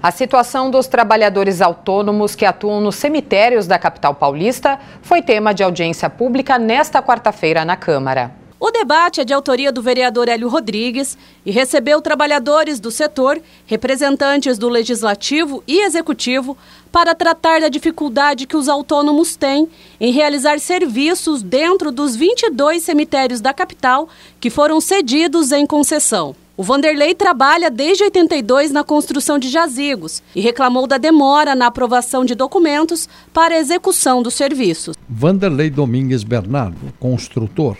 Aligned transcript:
A 0.00 0.12
situação 0.12 0.70
dos 0.70 0.86
trabalhadores 0.86 1.60
autônomos 1.60 2.36
que 2.36 2.44
atuam 2.44 2.80
nos 2.80 2.94
cemitérios 2.94 3.66
da 3.66 3.80
capital 3.80 4.14
paulista 4.14 4.78
foi 5.02 5.20
tema 5.20 5.52
de 5.52 5.64
audiência 5.64 6.08
pública 6.08 6.56
nesta 6.56 7.02
quarta-feira 7.02 7.64
na 7.64 7.76
Câmara. 7.76 8.32
O 8.60 8.70
debate 8.70 9.20
é 9.20 9.24
de 9.24 9.32
autoria 9.32 9.72
do 9.72 9.82
vereador 9.82 10.28
Hélio 10.28 10.48
Rodrigues 10.48 11.18
e 11.44 11.50
recebeu 11.50 12.00
trabalhadores 12.00 12.78
do 12.78 12.92
setor, 12.92 13.40
representantes 13.66 14.56
do 14.56 14.68
Legislativo 14.68 15.64
e 15.66 15.80
Executivo, 15.80 16.56
para 16.92 17.12
tratar 17.12 17.60
da 17.60 17.68
dificuldade 17.68 18.46
que 18.46 18.56
os 18.56 18.68
autônomos 18.68 19.34
têm 19.34 19.68
em 20.00 20.12
realizar 20.12 20.60
serviços 20.60 21.42
dentro 21.42 21.90
dos 21.90 22.14
22 22.14 22.84
cemitérios 22.84 23.40
da 23.40 23.52
capital 23.52 24.08
que 24.40 24.48
foram 24.48 24.80
cedidos 24.80 25.50
em 25.50 25.66
concessão. 25.66 26.36
O 26.58 26.64
Vanderlei 26.64 27.14
trabalha 27.14 27.70
desde 27.70 28.02
82 28.02 28.72
na 28.72 28.82
construção 28.82 29.38
de 29.38 29.48
jazigos 29.48 30.20
e 30.34 30.40
reclamou 30.40 30.88
da 30.88 30.98
demora 30.98 31.54
na 31.54 31.68
aprovação 31.68 32.24
de 32.24 32.34
documentos 32.34 33.08
para 33.32 33.54
a 33.54 33.58
execução 33.60 34.24
dos 34.24 34.34
serviços. 34.34 34.96
Vanderlei 35.08 35.70
Domingues 35.70 36.24
Bernardo, 36.24 36.92
construtor. 36.98 37.76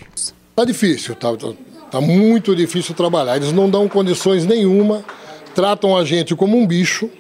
Tá 0.54 0.64
difícil, 0.64 1.16
tá, 1.16 1.36
tá, 1.36 1.48
tá 1.90 2.00
muito 2.00 2.54
difícil 2.54 2.94
trabalhar. 2.94 3.34
Eles 3.34 3.50
não 3.50 3.68
dão 3.68 3.88
condições 3.88 4.46
nenhuma, 4.46 5.04
tratam 5.56 5.96
a 5.96 6.04
gente 6.04 6.36
como 6.36 6.56
um 6.56 6.64
bicho, 6.64 7.10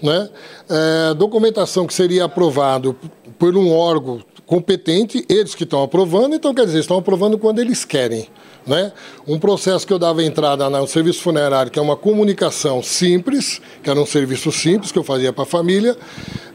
né? 0.00 0.30
É, 0.70 1.14
documentação 1.14 1.84
que 1.84 1.94
seria 1.94 2.26
aprovado 2.26 2.96
por 3.42 3.56
um 3.56 3.72
órgão 3.72 4.20
competente, 4.46 5.26
eles 5.28 5.52
que 5.52 5.64
estão 5.64 5.82
aprovando, 5.82 6.36
então 6.36 6.54
quer 6.54 6.64
dizer, 6.64 6.78
estão 6.78 6.98
aprovando 6.98 7.36
quando 7.36 7.58
eles 7.58 7.84
querem. 7.84 8.28
Né? 8.64 8.92
Um 9.26 9.36
processo 9.36 9.84
que 9.84 9.92
eu 9.92 9.98
dava 9.98 10.22
entrada 10.22 10.70
no 10.70 10.86
serviço 10.86 11.20
funerário, 11.20 11.68
que 11.68 11.76
é 11.76 11.82
uma 11.82 11.96
comunicação 11.96 12.80
simples, 12.84 13.60
que 13.82 13.90
era 13.90 14.00
um 14.00 14.06
serviço 14.06 14.52
simples 14.52 14.92
que 14.92 14.98
eu 15.00 15.02
fazia 15.02 15.32
para 15.32 15.42
a 15.42 15.46
família, 15.46 15.98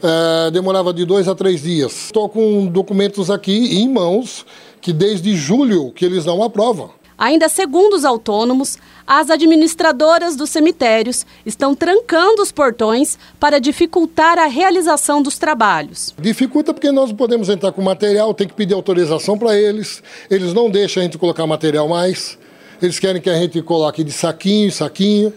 é, 0.02 0.50
demorava 0.50 0.94
de 0.94 1.04
dois 1.04 1.28
a 1.28 1.34
três 1.34 1.60
dias. 1.60 2.06
Estou 2.06 2.26
com 2.26 2.64
documentos 2.68 3.30
aqui 3.30 3.82
em 3.82 3.86
mãos 3.86 4.46
que 4.80 4.90
desde 4.90 5.36
julho 5.36 5.92
que 5.92 6.06
eles 6.06 6.24
não 6.24 6.42
aprovam. 6.42 6.97
Ainda 7.18 7.48
segundo 7.48 7.94
os 7.94 8.04
autônomos, 8.04 8.78
as 9.04 9.28
administradoras 9.28 10.36
dos 10.36 10.50
cemitérios 10.50 11.26
estão 11.44 11.74
trancando 11.74 12.40
os 12.40 12.52
portões 12.52 13.18
para 13.40 13.58
dificultar 13.58 14.38
a 14.38 14.46
realização 14.46 15.20
dos 15.20 15.36
trabalhos. 15.36 16.14
Dificulta 16.16 16.72
porque 16.72 16.92
nós 16.92 17.10
não 17.10 17.16
podemos 17.16 17.48
entrar 17.48 17.72
com 17.72 17.82
material, 17.82 18.32
tem 18.32 18.46
que 18.46 18.54
pedir 18.54 18.74
autorização 18.74 19.36
para 19.36 19.58
eles, 19.58 20.00
eles 20.30 20.54
não 20.54 20.70
deixam 20.70 21.00
a 21.00 21.04
gente 21.04 21.18
colocar 21.18 21.44
material 21.44 21.88
mais, 21.88 22.38
eles 22.80 23.00
querem 23.00 23.20
que 23.20 23.28
a 23.28 23.34
gente 23.34 23.60
coloque 23.62 24.04
de 24.04 24.12
saquinho 24.12 24.68
em 24.68 24.70
saquinho. 24.70 25.32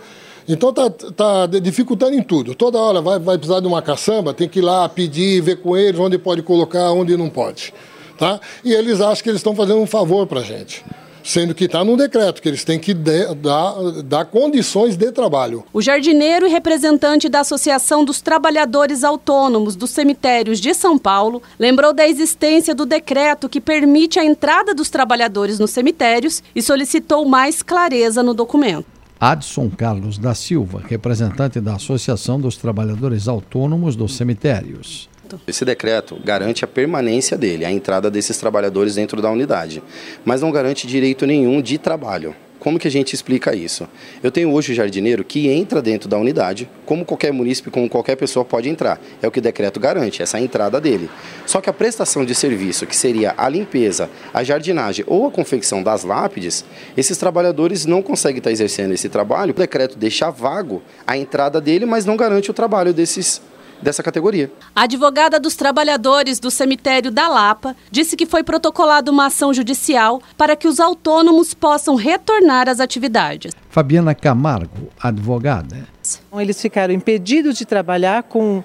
Então 0.48 0.72
tá, 0.72 0.88
tá 0.90 1.48
dificultando 1.48 2.14
em 2.14 2.22
tudo. 2.22 2.54
Toda 2.54 2.78
hora 2.78 3.02
vai, 3.02 3.18
vai 3.18 3.38
precisar 3.40 3.59
de 3.59 3.66
uma 3.68 3.82
caçamba, 3.82 4.36
tem 4.36 4.48
que 4.48 4.59
ir 4.59 4.64
lá 4.64 4.88
pedir, 4.88 5.42
ver 5.42 5.56
com 5.56 5.76
eles 5.76 6.00
onde 6.00 6.20
pode 6.20 6.44
colocar, 6.44 6.92
onde 6.92 7.18
não 7.18 7.30
pode. 7.30 7.74
Tá? 8.20 8.40
E 8.64 8.72
eles 8.72 9.02
acham 9.02 9.24
que 9.24 9.30
eles 9.30 9.40
estão 9.40 9.56
fazendo 9.56 9.80
um 9.80 9.88
favor 9.88 10.28
para 10.28 10.42
a 10.42 10.44
gente 10.44 10.84
sendo 11.23 11.53
que 11.53 11.66
está 11.66 11.83
no 11.83 11.97
decreto, 11.97 12.41
que 12.41 12.50
eles 12.50 12.64
têm 12.64 12.80
que 12.80 12.94
de, 12.94 13.33
dar, 13.36 13.73
dar 14.03 14.25
condições 14.25 14.95
de 14.95 15.11
trabalho. 15.11 15.63
O 15.73 15.81
jardineiro 15.81 16.47
e 16.47 16.50
representante 16.50 17.30
da 17.30 17.41
Associação 17.41 18.03
dos 18.03 18.22
Trabalhadores 18.22 19.03
Autônomos 19.03 19.75
dos 19.75 19.91
Cemitérios 19.91 20.59
de 20.59 20.73
São 20.73 20.97
Paulo 20.97 21.41
lembrou 21.59 21.94
da 21.94 22.08
existência 22.08 22.73
do 22.73 22.86
decreto 22.86 23.50
que 23.50 23.61
permite 23.61 24.19
a 24.19 24.25
entrada 24.25 24.73
dos 24.73 24.89
trabalhadores 24.89 25.59
nos 25.59 25.72
cemitérios 25.72 26.44
e 26.55 26.61
solicitou 26.61 27.25
mais 27.25 27.61
clareza 27.61 28.23
no 28.23 28.33
documento. 28.33 28.85
Adson 29.19 29.69
Carlos 29.69 30.17
da 30.17 30.33
Silva, 30.33 30.81
representante 30.83 31.61
da 31.61 31.75
Associação 31.75 32.41
dos 32.41 32.58
Trabalhadores 32.58 33.28
Autônomos 33.28 33.95
dos 33.95 34.16
Cemitérios. 34.16 35.08
Esse 35.48 35.66
decreto 35.66 36.18
garante 36.24 36.64
a 36.64 36.68
permanência 36.68 37.38
dele, 37.38 37.66
a 37.66 37.72
entrada 37.72 38.10
desses 38.10 38.38
trabalhadores 38.38 38.96
dentro 38.96 39.22
da 39.22 39.30
unidade, 39.30 39.84
mas 40.26 40.42
não 40.42 40.52
garante 40.52 40.88
direito 40.88 41.25
nenhum 41.25 41.62
de 41.62 41.78
trabalho. 41.78 42.36
Como 42.62 42.78
que 42.78 42.88
a 42.88 42.92
gente 42.92 43.16
explica 43.16 43.56
isso? 43.56 43.88
Eu 44.22 44.30
tenho 44.30 44.53
hoje 44.53 44.72
o 44.72 44.75
jardineiro 44.75 45.24
que 45.24 45.50
entra 45.50 45.81
dentro 45.81 46.08
da 46.08 46.16
unidade, 46.20 46.70
como 46.86 47.03
qualquer 47.03 47.34
munícipe, 47.34 47.72
como 47.72 47.90
qualquer 47.90 48.16
pessoa 48.16 48.46
pode 48.46 48.70
entrar. 48.70 49.02
É 49.20 49.28
o 49.28 49.31
que 49.31 49.40
o 49.40 49.41
decreto 49.41 49.80
garante, 49.80 50.22
essa 50.22 50.40
entrada 50.40 50.80
dele. 50.80 51.09
Só 51.47 51.59
que 51.59 51.72
a 51.72 51.74
prestação 51.74 52.24
de 52.24 52.36
serviço, 52.36 52.86
que 52.86 52.96
seria 52.96 53.34
a 53.36 53.50
limpeza, 53.50 54.12
a 54.31 54.44
jardinagem 54.44 55.03
ou 55.08 55.25
a 55.25 55.31
confecção 55.31 55.81
das 55.81 56.03
lápides, 56.03 56.64
esses 56.96 57.18
trabalhadores 57.18 57.88
não 57.88 58.03
conseguem 58.03 58.38
estar 58.38 58.52
exercendo 58.52 58.94
esse 58.94 59.09
trabalho. 59.09 59.53
O 59.53 59.58
decreto 59.58 59.97
deixa 59.97 60.30
vago 60.30 60.84
a 61.08 61.18
entrada 61.18 61.59
dele, 61.59 61.88
mas 61.88 62.06
não 62.06 62.16
garante 62.16 62.52
o 62.52 62.53
trabalho 62.53 62.94
desses 62.94 63.41
dessa 63.81 64.03
categoria. 64.03 64.52
A 64.75 64.84
advogada 64.84 65.40
dos 65.40 65.56
trabalhadores 65.56 66.40
do 66.40 66.52
cemitério 66.52 67.12
da 67.12 67.28
Lapa 67.28 67.75
disse 67.90 68.16
que 68.16 68.25
foi 68.25 68.44
protocolada 68.44 69.12
uma 69.12 69.28
ação 69.28 69.53
judicial 69.53 70.22
para 70.38 70.56
que 70.56 70.68
os 70.68 70.80
autônomos 70.80 71.53
possam 71.53 71.96
retornar 71.96 72.70
às 72.70 72.80
atividades. 72.80 73.53
Fabiana 73.70 74.14
Camargo, 74.14 74.90
advogada. 75.00 75.88
Eles 76.34 76.62
ficaram 76.62 76.94
impedidos 76.94 77.58
de 77.58 77.66
trabalhar 77.66 78.24
com 78.24 78.64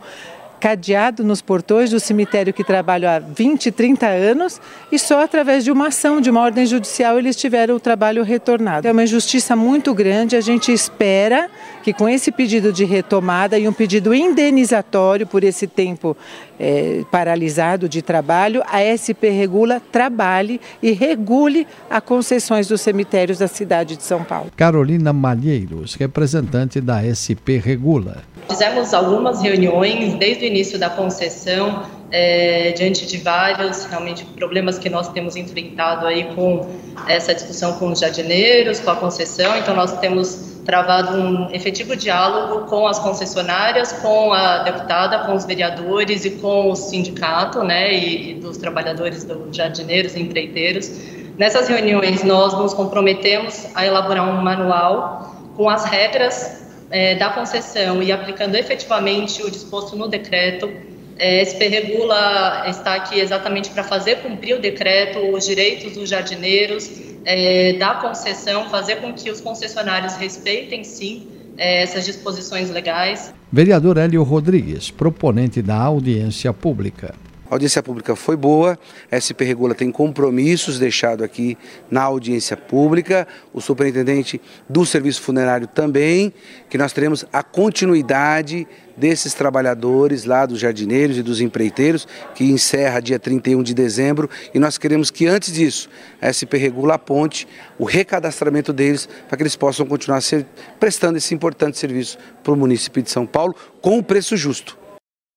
cadeado 0.60 1.22
nos 1.22 1.40
portões 1.40 1.90
do 1.90 2.00
cemitério 2.00 2.52
que 2.52 2.64
trabalham 2.64 3.10
há 3.10 3.18
20, 3.18 3.70
30 3.70 4.06
anos 4.06 4.60
e 4.90 4.98
só 4.98 5.22
através 5.22 5.64
de 5.64 5.70
uma 5.70 5.88
ação, 5.88 6.20
de 6.20 6.30
uma 6.30 6.40
ordem 6.40 6.66
judicial, 6.66 7.18
eles 7.18 7.36
tiveram 7.36 7.76
o 7.76 7.80
trabalho 7.80 8.22
retornado. 8.22 8.88
É 8.88 8.92
uma 8.92 9.04
injustiça 9.04 9.54
muito 9.54 9.94
grande. 9.94 10.36
A 10.36 10.40
gente 10.40 10.72
espera 10.72 11.50
que 11.82 11.92
com 11.92 12.08
esse 12.08 12.32
pedido 12.32 12.72
de 12.72 12.84
retomada 12.84 13.58
e 13.58 13.68
um 13.68 13.72
pedido 13.72 14.14
indenizatório 14.14 15.26
por 15.26 15.44
esse 15.44 15.66
tempo 15.66 16.16
é, 16.58 17.02
paralisado 17.10 17.88
de 17.88 18.02
trabalho, 18.02 18.62
a 18.66 18.80
SP 18.82 19.30
Regula 19.30 19.80
trabalhe 19.92 20.60
e 20.82 20.92
regule 20.92 21.66
as 21.88 22.02
concessões 22.02 22.66
dos 22.66 22.80
cemitérios 22.80 23.38
da 23.38 23.48
cidade 23.48 23.96
de 23.96 24.02
São 24.02 24.24
Paulo. 24.24 24.50
Carolina 24.56 25.12
Malheiros, 25.12 25.94
representante 25.94 26.80
da 26.80 27.02
SP 27.04 27.58
Regula. 27.58 28.22
Fizemos 28.48 28.94
algumas 28.94 29.42
reuniões 29.42 30.14
desde 30.14 30.44
o 30.44 30.46
início 30.46 30.78
da 30.78 30.88
concessão, 30.88 31.82
é, 32.10 32.72
diante 32.72 33.04
de 33.04 33.18
vários 33.18 33.84
realmente 33.86 34.24
problemas 34.24 34.78
que 34.78 34.88
nós 34.88 35.08
temos 35.08 35.34
enfrentado 35.34 36.06
aí 36.06 36.24
com 36.34 36.68
essa 37.08 37.34
discussão 37.34 37.72
com 37.74 37.90
os 37.90 37.98
jardineiros, 37.98 38.78
com 38.78 38.90
a 38.90 38.96
concessão. 38.96 39.56
Então 39.58 39.74
nós 39.74 39.98
temos 39.98 40.56
travado 40.64 41.16
um 41.16 41.50
efetivo 41.50 41.96
diálogo 41.96 42.66
com 42.66 42.86
as 42.86 42.98
concessionárias, 42.98 43.92
com 43.92 44.32
a 44.32 44.58
deputada, 44.58 45.20
com 45.20 45.34
os 45.34 45.44
vereadores 45.44 46.24
e 46.24 46.30
com 46.30 46.70
o 46.70 46.76
sindicato, 46.76 47.62
né, 47.62 47.92
e, 47.92 48.32
e 48.32 48.34
dos 48.34 48.56
trabalhadores 48.56 49.24
dos 49.24 49.56
jardineiros 49.56 50.14
e 50.14 50.22
empreiteiros. 50.22 50.90
Nessas 51.36 51.68
reuniões 51.68 52.22
nós 52.22 52.54
nos 52.54 52.72
comprometemos 52.72 53.66
a 53.74 53.84
elaborar 53.84 54.28
um 54.28 54.40
manual 54.42 55.36
com 55.56 55.68
as 55.68 55.84
regras 55.84 56.65
é, 56.90 57.14
da 57.14 57.30
concessão 57.30 58.02
e 58.02 58.12
aplicando 58.12 58.54
efetivamente 58.54 59.42
o 59.42 59.50
disposto 59.50 59.96
no 59.96 60.08
decreto, 60.08 60.70
é, 61.18 61.42
SP 61.44 61.68
Regula 61.68 62.64
está 62.68 62.94
aqui 62.94 63.18
exatamente 63.18 63.70
para 63.70 63.82
fazer 63.82 64.16
cumprir 64.16 64.56
o 64.56 64.60
decreto, 64.60 65.18
os 65.34 65.46
direitos 65.46 65.94
dos 65.94 66.08
jardineiros, 66.10 66.90
é, 67.24 67.72
da 67.74 67.94
concessão, 67.94 68.68
fazer 68.68 68.96
com 68.96 69.12
que 69.12 69.30
os 69.30 69.40
concessionários 69.40 70.14
respeitem, 70.16 70.84
sim, 70.84 71.28
é, 71.56 71.82
essas 71.82 72.04
disposições 72.04 72.70
legais. 72.70 73.32
Vereador 73.50 73.96
Hélio 73.96 74.22
Rodrigues, 74.22 74.90
proponente 74.90 75.62
da 75.62 75.76
audiência 75.76 76.52
pública. 76.52 77.14
A 77.48 77.54
audiência 77.54 77.80
pública 77.80 78.16
foi 78.16 78.36
boa, 78.36 78.76
a 79.10 79.20
SP 79.20 79.44
Regula 79.44 79.72
tem 79.72 79.92
compromissos 79.92 80.80
deixados 80.80 81.24
aqui 81.24 81.56
na 81.88 82.02
audiência 82.02 82.56
pública, 82.56 83.26
o 83.54 83.60
superintendente 83.60 84.40
do 84.68 84.84
serviço 84.84 85.22
funerário 85.22 85.68
também, 85.68 86.32
que 86.68 86.76
nós 86.76 86.92
teremos 86.92 87.24
a 87.32 87.44
continuidade 87.44 88.66
desses 88.96 89.32
trabalhadores 89.32 90.24
lá 90.24 90.44
dos 90.44 90.58
jardineiros 90.58 91.18
e 91.18 91.22
dos 91.22 91.40
empreiteiros, 91.40 92.08
que 92.34 92.44
encerra 92.50 92.98
dia 92.98 93.18
31 93.18 93.62
de 93.62 93.74
dezembro, 93.74 94.28
e 94.52 94.58
nós 94.58 94.76
queremos 94.76 95.08
que 95.08 95.26
antes 95.26 95.52
disso 95.52 95.88
a 96.20 96.32
SP 96.32 96.58
Regula 96.58 96.94
aponte 96.94 97.46
o 97.78 97.84
recadastramento 97.84 98.72
deles 98.72 99.08
para 99.28 99.36
que 99.36 99.42
eles 99.44 99.54
possam 99.54 99.86
continuar 99.86 100.20
ser, 100.20 100.44
prestando 100.80 101.18
esse 101.18 101.32
importante 101.32 101.78
serviço 101.78 102.18
para 102.42 102.52
o 102.52 102.56
município 102.56 103.02
de 103.02 103.10
São 103.10 103.24
Paulo 103.24 103.54
com 103.80 103.98
um 103.98 104.02
preço 104.02 104.36
justo. 104.36 104.85